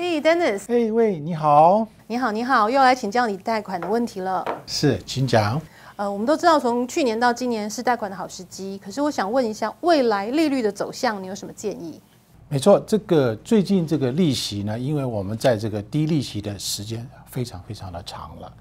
[0.00, 0.62] Dennis。
[0.68, 1.86] 哎喂，你好。
[2.06, 4.44] 你好，你好，又来请教你贷款的问题了。
[4.66, 5.60] 是，请讲。
[5.96, 12.00] 呃，我们都知道从去年到今年是贷款的好时机，可是我想问一下，未来利率的走向，你有什么建议？
[12.48, 18.52] 没错，这个最近这个利息呢，因为我们在这个低利息的时间非常非常的长了。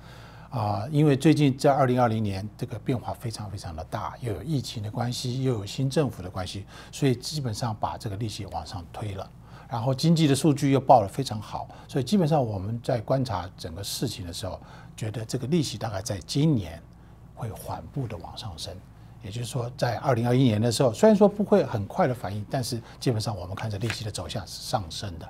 [0.50, 9.29] 啊，因为最近在二零二零年，这个变化非常非常的大，又有疫情的关系，又有新政府的关系，所以基本上把这个利息往上推了。
[9.69, 14.60] 然后经济的数据又报得非常好，所以基本上我们在观察整个事情的时候，
[14.97, 16.82] 觉得这个利息大概在今年
[17.36, 18.75] 会缓步的往上升。
[19.21, 25.29] 也就是说，在二零二一年的时候，虽然说不会很快的反应，但是基本上我们看着利息的走向是上升的。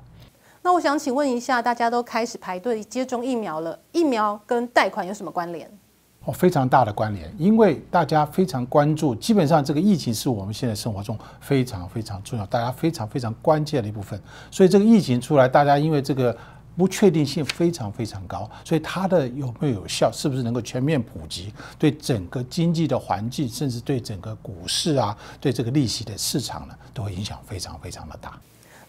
[0.62, 5.70] 那我想请问一下，大家都开始排队接种疫苗了，疫苗跟贷款有什么关联？
[6.26, 14.20] 哦，非常大的关联，因为大家非常关注，基本上这个疫情是我们现在生活中非常非常重要，大家非常非常关键的一部分。
[14.52, 16.36] 所以这个疫情出来，大家因为这个
[16.78, 28.38] 不确定性非常非常高，所以它的有没有有效，是不是能够全面普及，对整个经济的环境，甚至对整个股市啊，对这个利息的市场呢，都会影响非常非常的大。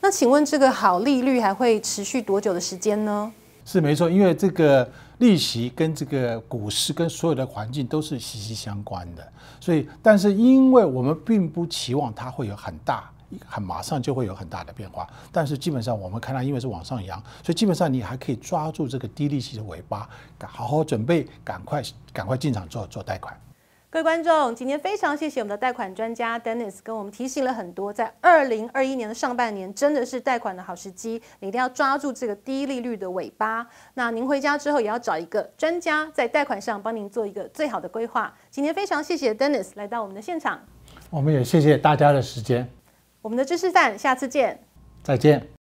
[0.01, 3.33] 那请问这个好利率还会持续多久的时间呢？
[3.65, 4.89] 是没错，因为这个
[5.21, 13.11] 利息跟这个股市跟所有的环境都是息息相关的，所以但是因为我们并不期望它会有很大、
[13.47, 20.09] 很马上就会有很大的变化，但是基本上我们看到因为是往上扬，所以基本上你还可以抓住这个低利息的尾巴，
[20.43, 21.83] 好好准备，赶快
[22.13, 23.39] 赶快进场做做贷款。
[23.93, 33.67] 各位观众，今天非常谢谢我们的贷款专家 Dennis 跟我们提醒了很多，在二零二一年的上半年真的是贷款的好时机，你一定要抓住这个低利率的尾巴。
[33.95, 38.33] 那您回家之后也要找一个专家在贷款上帮您做一个最好的规划。
[38.49, 40.61] 今天非常谢谢 Dennis 来到我们的现场，
[41.11, 42.71] 我们也谢谢大家的时间。
[43.21, 44.57] 我们的知识站，下次见，
[45.03, 45.60] 再见。